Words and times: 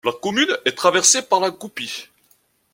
La 0.03 0.13
commune 0.13 0.57
est 0.65 0.75
traversée 0.75 1.21
par 1.21 1.39
la 1.39 1.51
Gupie. 1.51 2.07